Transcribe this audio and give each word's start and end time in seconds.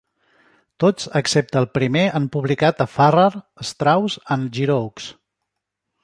Tots 0.83 1.09
excepte 1.19 1.59
el 1.59 1.67
primer 1.77 2.05
han 2.19 2.25
publicat 2.35 2.81
a 2.85 2.87
Farrar, 2.93 3.29
Straus 3.73 4.17
and 4.37 4.49
Giroux. 4.61 5.11